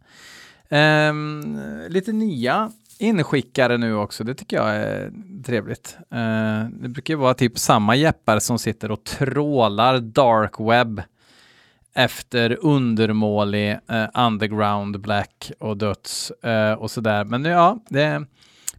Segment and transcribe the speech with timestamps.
[0.69, 5.11] Um, ehm, lite nya inskickare nu också, det tycker jag är
[5.45, 5.97] trevligt.
[6.13, 11.01] Uh, det brukar ju vara typ samma jeppar som sitter och trålar dark web
[11.95, 17.23] efter undermålig eh, underground black och döds eh, och sådär.
[17.23, 18.25] Men ja, det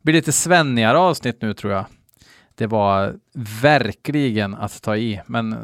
[0.03, 1.87] blir lite svennigare avsnitt nu tror jag.
[2.55, 3.14] Det var
[3.62, 5.59] verkligen att ta i, men eh,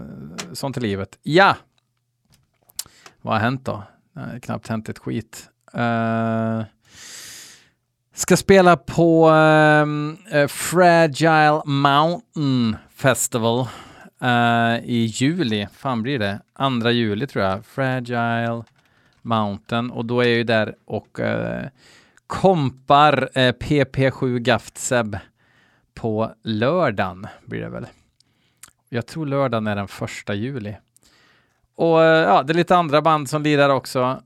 [0.53, 1.19] sånt är livet.
[1.23, 1.57] Ja!
[3.23, 3.83] Vad har hänt då?
[4.33, 5.49] Det knappt hänt ett skit.
[5.77, 6.63] Uh,
[8.15, 13.67] ska spela på eh, Fragile Mountain Festival
[14.23, 16.41] Uh, I juli, fan blir det?
[16.53, 17.67] Andra juli tror jag.
[17.67, 18.65] Fragile
[19.23, 21.69] Mountain och då är jag ju där och uh,
[22.27, 25.19] kompar eh, uh, PP7 Gaftseb
[25.95, 27.87] på lördagen blir det väl.
[28.89, 30.77] Jag tror lördagen är den första juli.
[31.77, 34.23] Och ja, det är lite andra band som lirar också.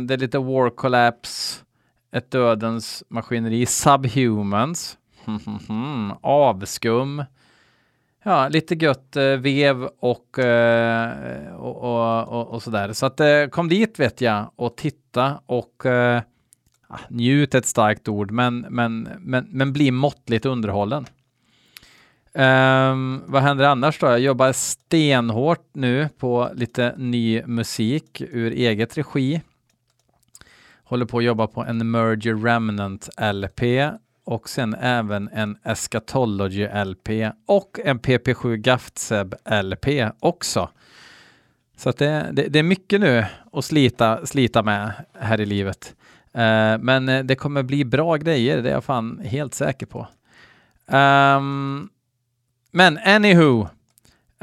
[0.00, 1.64] det är lite War Collapse,
[2.12, 4.98] Ett Dödens Maskineri, Subhumans,
[6.20, 7.24] Avskum,
[8.24, 12.92] ja, lite gött eh, vev och, eh, och, och, och, och, sådär.
[12.92, 16.22] Så att eh, kom dit vet jag och titta och eh,
[16.88, 21.06] ah, njut ett starkt ord, men, men, men, men bli måttligt underhållen.
[22.36, 24.06] Um, vad händer annars då?
[24.06, 29.40] Jag jobbar stenhårt nu på lite ny musik ur eget regi.
[30.84, 33.62] Håller på att jobba på en Merger Remnant LP
[34.24, 37.08] och sen även en Eschatology LP
[37.46, 39.86] och en PP7 Gaftseb LP
[40.20, 40.68] också.
[41.76, 45.94] Så att det, det, det, är mycket nu att slita, slita med här i livet.
[46.36, 50.06] Uh, men eh, det kommer bli bra grejer, det är jag fan helt säker på.
[50.86, 51.88] Um,
[52.70, 53.62] men anywho,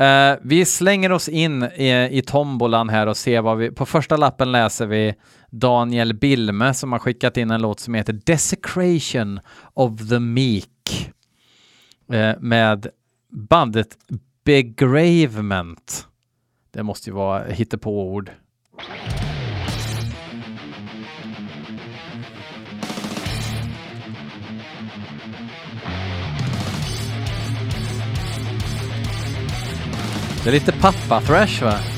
[0.01, 3.71] uh, vi slänger oss in i, i tombolan här och ser vad vi...
[3.71, 5.15] På första lappen läser vi
[5.51, 9.39] Daniel Bilme som har skickat in en låt som heter Desecration
[9.73, 11.11] of the Meek
[12.11, 12.87] eh, med
[13.29, 13.97] bandet
[14.43, 16.07] Begravement.
[16.71, 18.31] Det måste ju vara hittepå-ord.
[30.43, 31.90] Det är lite pappa-thrash va?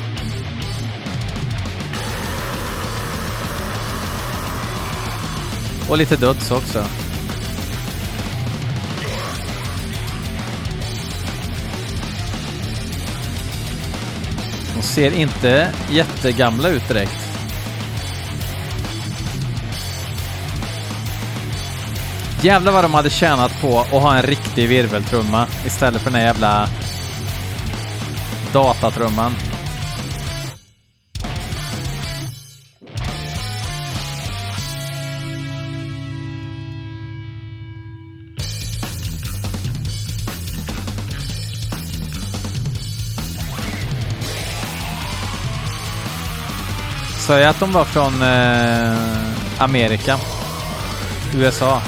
[5.93, 6.85] Och lite döds också.
[14.75, 17.11] De ser inte jättegamla ut direkt.
[22.41, 26.27] Jävlar vad de hade tjänat på att ha en riktig virveltrumma istället för den här
[26.27, 26.69] jävla
[28.53, 29.35] datatrumman.
[47.23, 50.19] Sa jag att de var från eh, Amerika?
[51.35, 51.81] USA?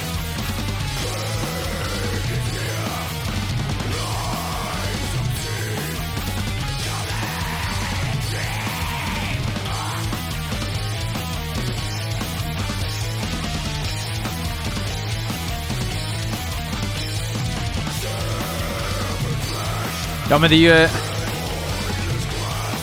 [20.30, 20.90] Ja, men det är ju...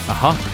[0.09, 0.52] Jaha.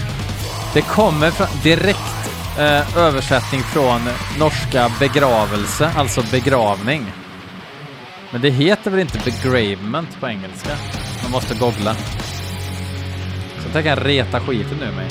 [0.75, 4.00] Det kommer från, direkt eh, översättning från
[4.38, 7.12] norska begravelse, alltså begravning.
[8.32, 10.70] Men det heter väl inte begravement på engelska?
[11.23, 11.94] Man måste googla.
[13.59, 15.09] Så tänker jag reta skiten ur mig.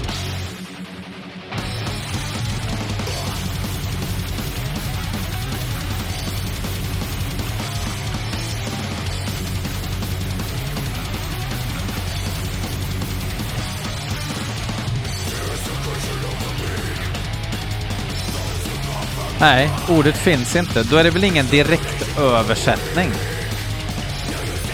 [19.39, 20.84] Nej, ordet finns inte.
[20.84, 23.12] Då är det väl ingen direkt översättning?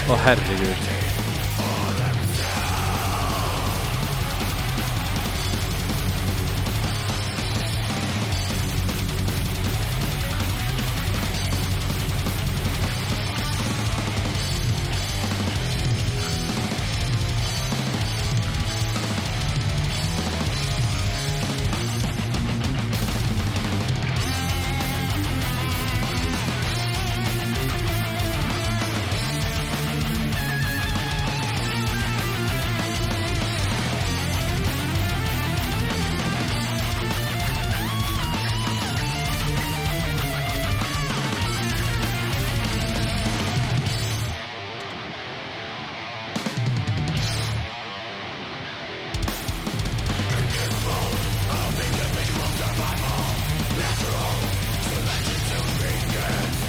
[0.10, 0.93] Åh herregud.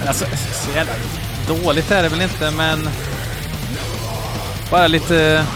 [0.06, 0.92] Alltså, så jävla
[1.48, 2.88] dåligt är det väl inte, men
[4.70, 5.46] bara lite...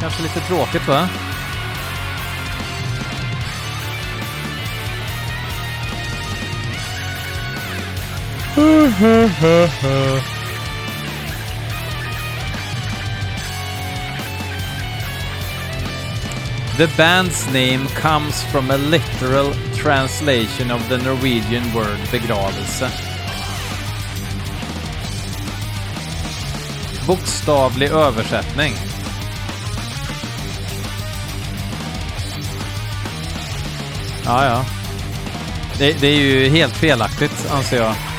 [0.00, 1.08] Kanske lite tråkigt va?
[16.76, 22.90] The band's name comes from a literal translation of the Norwegian word begravelse.
[27.06, 28.72] Bokstavlig översättning.
[34.24, 34.64] Ja, ja.
[35.78, 38.09] Det, det är ju helt felaktigt, anser jag.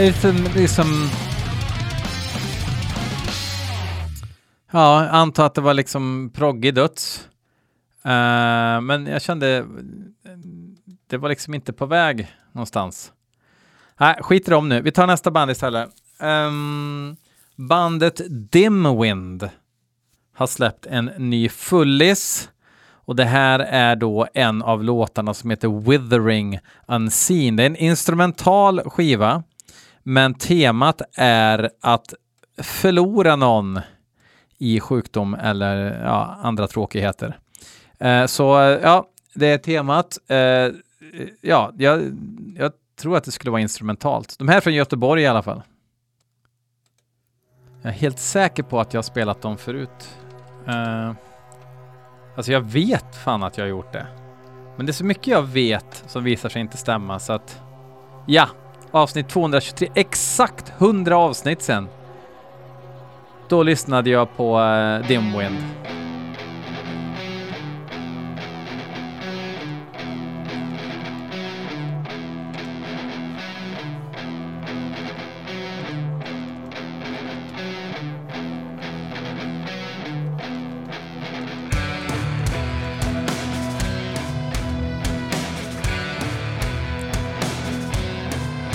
[0.00, 1.10] Liksom, liksom...
[4.70, 7.28] Ja, anta att det var liksom proggig döds.
[8.06, 9.66] Uh, men jag kände...
[11.06, 13.12] Det var liksom inte på väg någonstans.
[14.00, 14.82] Nej, skit i dem nu.
[14.82, 15.88] Vi tar nästa band istället.
[16.20, 17.16] Um,
[17.56, 19.48] bandet Dimwind
[20.34, 22.48] har släppt en ny fullis.
[23.06, 26.58] Och det här är då en av låtarna som heter Withering
[26.88, 27.56] Unseen.
[27.56, 29.42] Det är en instrumental skiva.
[30.06, 32.14] Men temat är att
[32.62, 33.80] förlora någon
[34.58, 37.38] i sjukdom eller ja, andra tråkigheter.
[37.98, 38.44] Eh, så
[38.82, 40.18] ja, det är temat.
[40.28, 40.36] Eh,
[41.40, 42.02] ja, jag,
[42.56, 44.38] jag, tror att det skulle vara instrumentalt.
[44.38, 45.62] De här är från Göteborg i alla fall.
[47.82, 50.16] Jag är helt säker på att jag har spelat dem förut.
[50.66, 51.12] Eh,
[52.36, 54.06] alltså jag vet fan att jag har gjort det.
[54.76, 57.62] Men det är så mycket jag vet som visar sig inte stämma så att
[58.26, 58.48] ja,
[58.94, 61.88] avsnitt 223, exakt 100 avsnitt sen.
[63.48, 65.58] Då lyssnade jag på uh, Dimwind.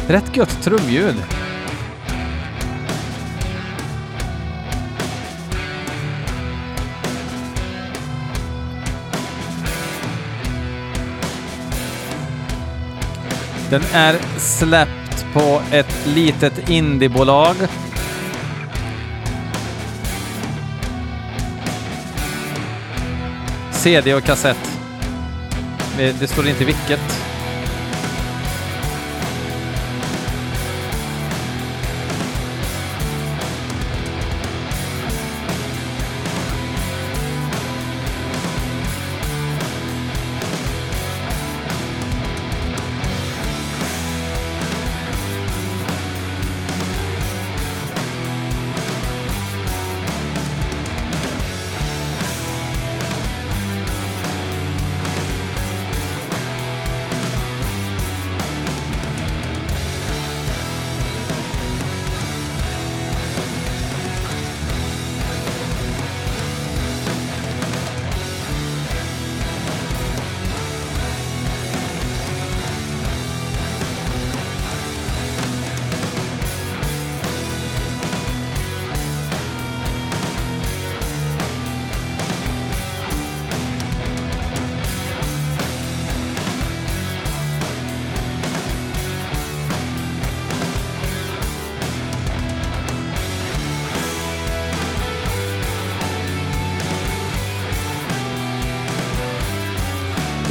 [0.09, 1.15] Rätt gött trumljud.
[13.69, 17.55] Den är släppt på ett litet indiebolag.
[23.71, 24.79] CD och kassett.
[25.97, 27.28] Det står inte vilket.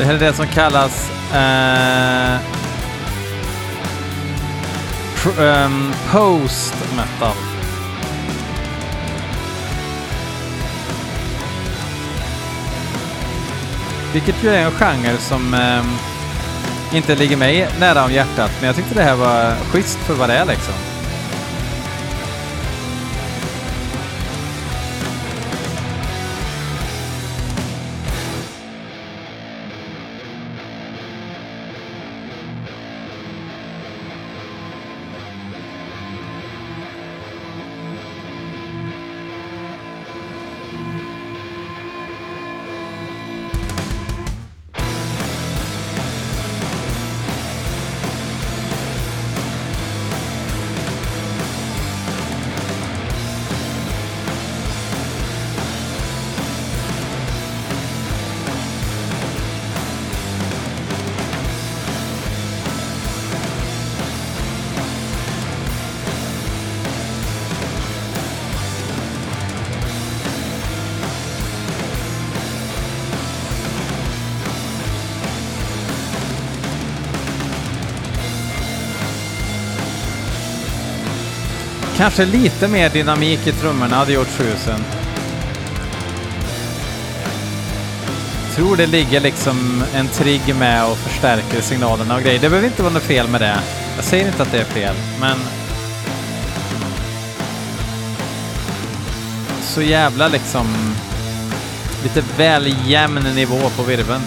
[0.09, 2.35] Eller är det som kallas eh,
[5.41, 7.35] ehm, post metal.
[14.13, 15.85] Vilket ju är en genre som eh,
[16.97, 20.29] inte ligger mig nära om hjärtat, men jag tyckte det här var schysst för vad
[20.29, 20.88] det är liksom.
[81.99, 84.81] Kanske lite mer dynamik i trummorna hade gjort susen.
[88.55, 92.41] Tror det ligger liksom en trigg med och förstärker signalerna och grejer.
[92.41, 93.59] Det behöver inte vara något fel med det.
[93.97, 95.37] Jag säger inte att det är fel, men...
[99.63, 100.95] Så jävla liksom...
[102.03, 104.23] Lite väl jämn nivå på virveln.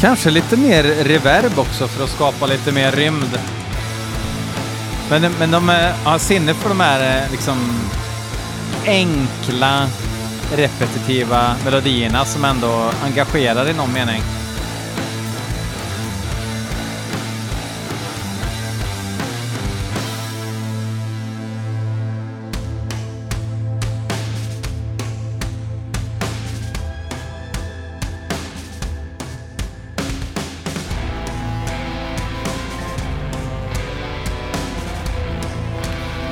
[0.00, 3.38] Kanske lite mer reverb också för att skapa lite mer rymd.
[5.10, 7.56] Men, men de har har sinne för de här eh, liksom
[8.86, 9.88] enkla,
[10.56, 14.22] repetitiva melodierna som ändå engagerar i någon mening.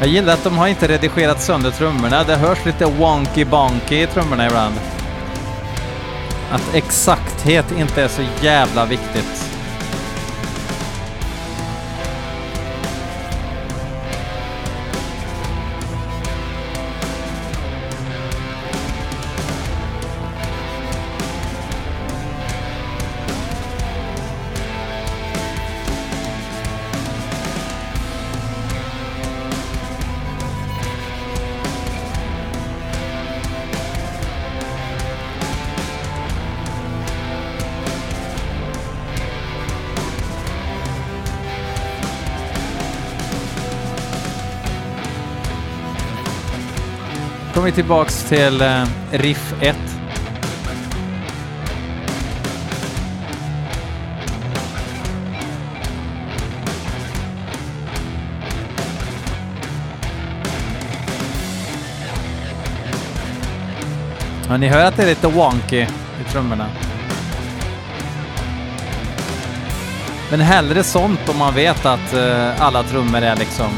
[0.00, 2.24] Jag gillar att de har inte redigerat sönder trummorna.
[2.24, 4.74] Det hörs lite wonky bonky i trummorna ibland.
[6.50, 9.55] Att exakthet inte är så jävla viktigt.
[47.66, 49.76] Vi tillbaks till eh, riff 1.
[64.48, 65.86] Ja, ni hör att det är lite wonky
[66.20, 66.66] i trummorna.
[70.30, 73.70] Men hellre sånt om man vet att eh, alla trummor är liksom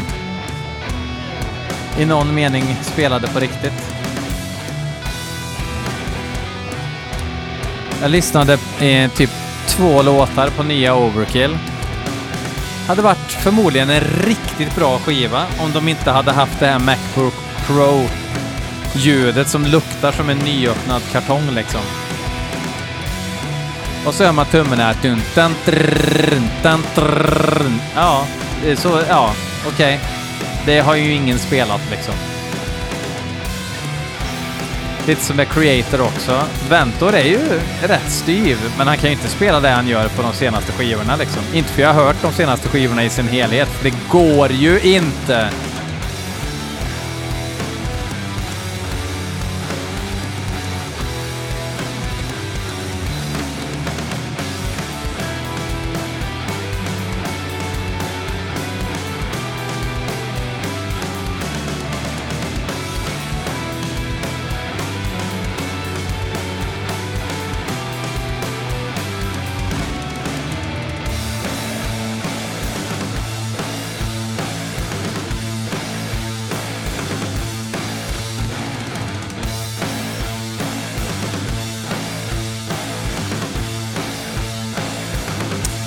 [1.99, 3.73] i någon mening spelade på riktigt.
[8.00, 9.31] Jag lyssnade i typ
[9.67, 11.59] två låtar på nya Overkill.
[12.87, 17.35] Hade varit förmodligen en riktigt bra skiva om de inte hade haft det här Macbook
[17.67, 21.81] Pro-ljudet som luktar som en nyöppnad kartong liksom.
[24.07, 24.97] Och så hör man tummen här.
[25.02, 25.55] Dun, dun,
[26.62, 27.81] dun.
[27.95, 28.26] Ja,
[28.76, 29.33] så, ja,
[29.67, 30.00] okej.
[30.66, 32.14] Det har ju ingen spelat liksom.
[35.06, 36.42] Lite som med Creator också.
[36.70, 37.38] Ventor är ju
[37.82, 41.16] rätt styv, men han kan ju inte spela det han gör på de senaste skivorna
[41.16, 41.42] liksom.
[41.54, 44.80] Inte för jag har hört de senaste skivorna i sin helhet, för det går ju
[44.80, 45.50] inte.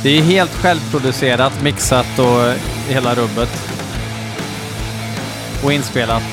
[0.04, 2.54] Det är helt självproducerat, mixat och
[2.88, 3.50] hela rubbet.
[5.64, 6.24] Och inspelat.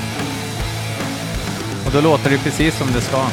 [1.87, 3.27] Och då låter det precis som det ska.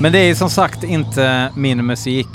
[0.00, 2.28] Men det är som sagt inte min musik,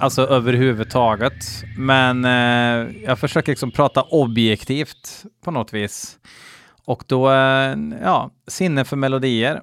[0.00, 1.64] alltså överhuvudtaget.
[1.78, 6.18] Men eh, jag försöker liksom prata objektivt på något vis.
[6.84, 9.62] Och då, eh, ja, sinne för melodier.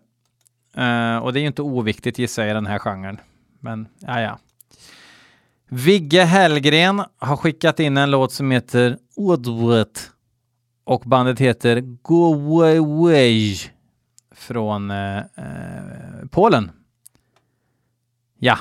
[0.77, 3.19] Uh, och det är ju inte oviktigt gissar jag i den här genren.
[3.59, 4.39] Men ja, ja.
[5.69, 10.11] Vigge Hellgren har skickat in en låt som heter Odwet
[10.83, 13.55] och bandet heter Go Away Way
[14.31, 16.71] från uh, uh, Polen.
[18.39, 18.57] Ja.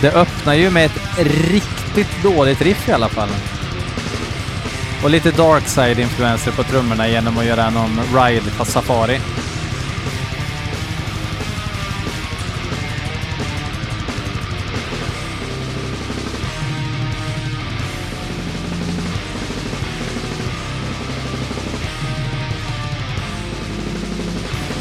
[0.00, 1.18] Det öppnar ju med ett
[1.50, 3.28] riktigt dåligt riff i alla fall.
[5.02, 9.20] Och lite Darkside-influenser på trummorna genom att göra någon ride på Safari.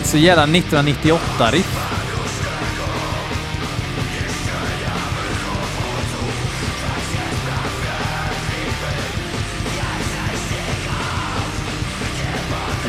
[0.04, 1.87] Så jävla 1998-riff.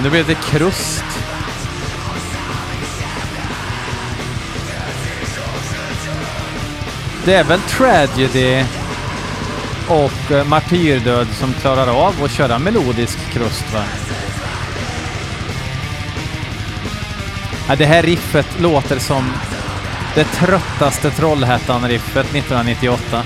[0.08, 1.04] Nu blir det krust.
[7.24, 8.64] Det är väl Tragedy
[9.88, 13.84] och eh, Martyrdöd som klarar av att köra melodisk krust va?
[17.68, 19.32] Ja, det här riffet låter som
[20.14, 23.22] det tröttaste Trollhättan-riffet 1998.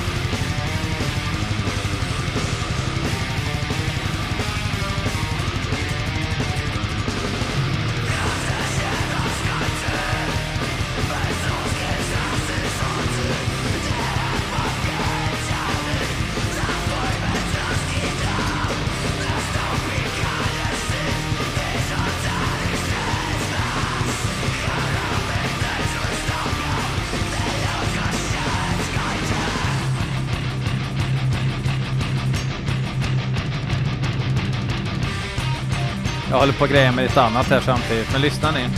[36.42, 38.68] Håller på grejer med lite annat här samtidigt, men lyssna ni.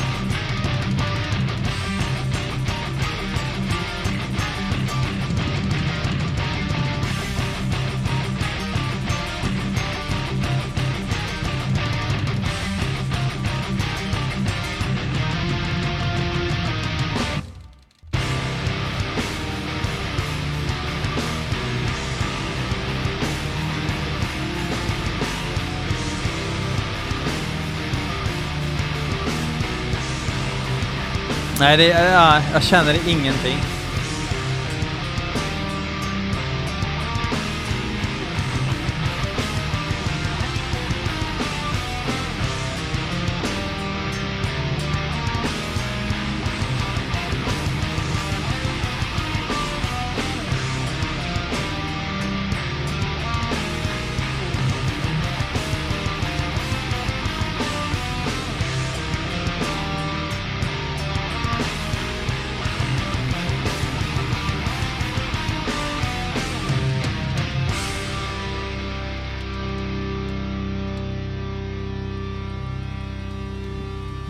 [31.65, 33.59] Nej, det, jag, jag känner ingenting.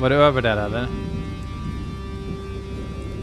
[0.05, 0.87] Var det över där eller?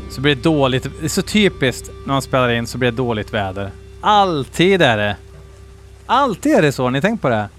[0.10, 0.84] Så blir det dåligt.
[1.00, 3.72] Det är så typiskt när man spelar in så blir det dåligt väder.
[4.02, 5.16] Alltid är det.
[6.06, 6.84] Alltid är det så.
[6.84, 7.50] Har ni tänkt på det?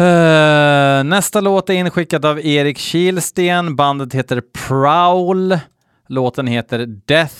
[0.00, 3.76] Uh, nästa låt är inskickad av Erik Kilsten.
[3.76, 5.58] Bandet heter Prowl.
[6.08, 7.36] Låten heter Death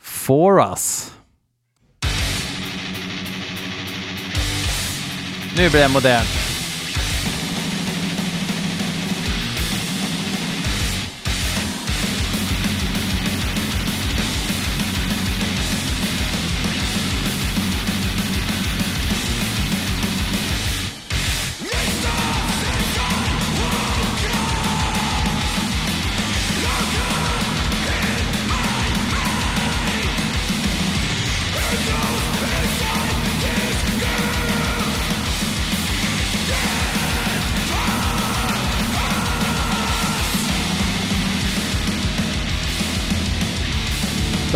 [0.00, 1.12] for us.
[5.56, 6.49] Nu blir det modernt.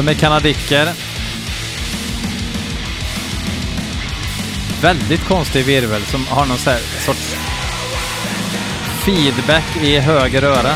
[0.05, 0.89] Som är kanadicker.
[4.83, 7.37] Väldigt konstig virvel som har någon sorts
[9.05, 10.75] feedback i höger öra.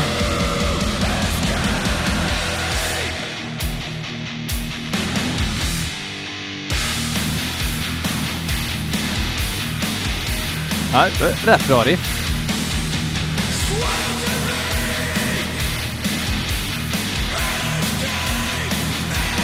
[10.93, 11.07] Ja,
[11.45, 12.18] rätt bra riff.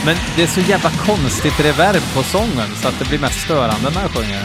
[0.05, 3.89] Men det är så jävla konstigt reverb på sången så att det blir mest störande
[3.89, 4.43] när jag sjunger.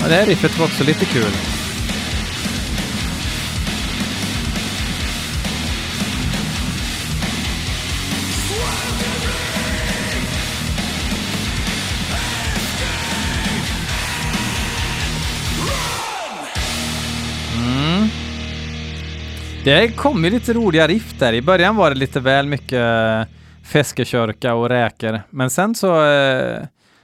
[0.00, 1.32] Ja, det här riffet var också lite kul.
[19.68, 21.32] Det kom ju lite roliga riff där.
[21.32, 23.22] I början var det lite väl mycket eh,
[23.64, 25.20] feskekörka och räkor.
[25.30, 26.62] Men sen så eh,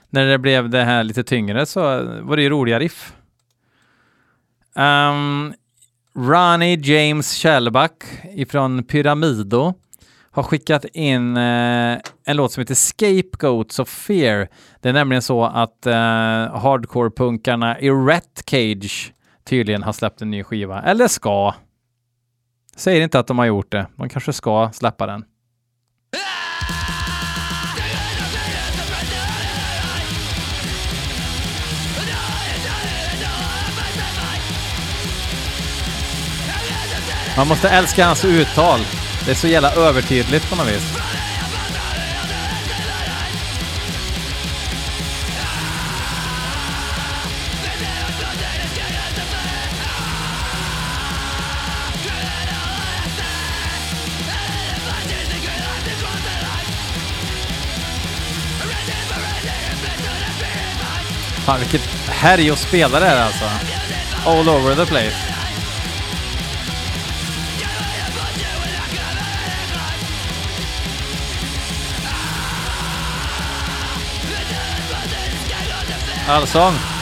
[0.09, 3.13] när det blev det här lite tyngre så eh, var det ju roliga riff.
[4.75, 5.53] Um,
[6.17, 8.03] Ronnie James Shellback
[8.35, 9.73] ifrån Pyramido
[10.31, 14.47] har skickat in eh, en låt som heter Scapegoats of Fear.
[14.81, 20.43] Det är nämligen så att eh, hardcore-punkarna i Rat Cage tydligen har släppt en ny
[20.43, 21.53] skiva, eller ska.
[22.75, 23.87] Säger inte att de har gjort det.
[23.95, 25.25] De kanske ska släppa den.
[37.37, 38.79] Man måste älska hans uttal.
[39.25, 41.04] Det är så jävla övertydligt på något vis.
[61.45, 63.45] Fan vilket härj att spela det här alltså.
[64.25, 65.15] All over the place.
[76.27, 76.94] Allsång.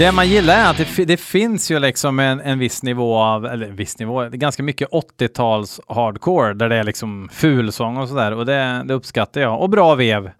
[0.00, 3.46] Det man gillar är att det, det finns ju liksom en, en, viss nivå av,
[3.46, 7.96] eller en viss nivå, det är ganska mycket 80-tals hardcore där det är liksom fulsång
[7.96, 9.60] och sådär och det, det uppskattar jag.
[9.60, 10.30] Och bra vev.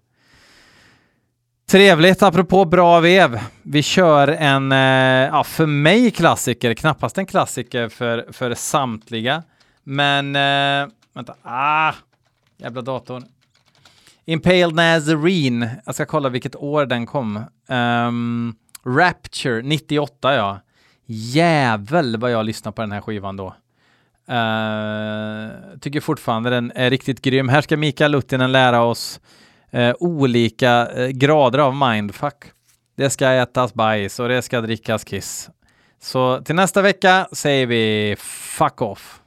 [1.71, 3.41] Trevligt, apropå bra vev.
[3.63, 4.79] Vi kör en, eh,
[5.33, 9.43] ja, för mig klassiker, knappast en klassiker för, för samtliga.
[9.85, 11.93] Men, eh, vänta, ah,
[12.57, 13.25] jävla datorn.
[14.25, 17.45] Impaled Nazarene, jag ska kolla vilket år den kom.
[17.69, 20.61] Um, Rapture 98 ja.
[21.07, 23.55] Jävel vad jag lyssnar på den här skivan då.
[24.31, 27.49] Uh, tycker fortfarande den är riktigt grym.
[27.49, 29.21] Här ska Mikael Luttinen lära oss
[29.75, 32.45] uh, olika uh, grader av mindfuck.
[32.97, 35.51] Det ska ätas bajs och det ska drickas kiss.
[36.01, 39.21] Så till nästa vecka säger vi fuck off.